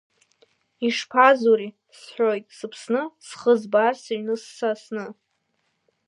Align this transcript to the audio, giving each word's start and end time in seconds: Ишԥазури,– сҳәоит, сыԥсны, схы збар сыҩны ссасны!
Ишԥазури,– 0.87 1.69
сҳәоит, 1.97 2.45
сыԥсны, 2.57 3.01
схы 3.27 3.53
збар 3.61 3.93
сыҩны 4.03 4.35
ссасны! 4.43 5.05